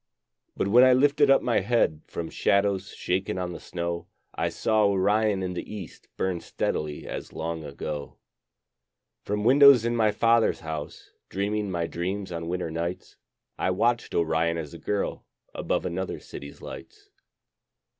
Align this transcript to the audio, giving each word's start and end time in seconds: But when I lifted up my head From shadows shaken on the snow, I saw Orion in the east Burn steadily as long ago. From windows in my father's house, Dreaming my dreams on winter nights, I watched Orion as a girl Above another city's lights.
But 0.57 0.67
when 0.67 0.83
I 0.83 0.93
lifted 0.93 1.29
up 1.29 1.43
my 1.43 1.59
head 1.59 2.01
From 2.07 2.31
shadows 2.31 2.89
shaken 2.89 3.37
on 3.37 3.51
the 3.53 3.59
snow, 3.59 4.07
I 4.33 4.49
saw 4.49 4.87
Orion 4.87 5.43
in 5.43 5.53
the 5.53 5.71
east 5.75 6.07
Burn 6.17 6.39
steadily 6.39 7.05
as 7.05 7.33
long 7.33 7.63
ago. 7.63 8.17
From 9.21 9.43
windows 9.43 9.85
in 9.85 9.95
my 9.95 10.09
father's 10.09 10.61
house, 10.61 11.11
Dreaming 11.29 11.69
my 11.69 11.85
dreams 11.85 12.31
on 12.31 12.47
winter 12.49 12.71
nights, 12.71 13.17
I 13.59 13.69
watched 13.69 14.15
Orion 14.15 14.57
as 14.57 14.73
a 14.73 14.79
girl 14.79 15.23
Above 15.53 15.85
another 15.85 16.19
city's 16.19 16.63
lights. 16.63 17.11